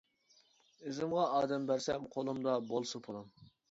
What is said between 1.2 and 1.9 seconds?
ئادەم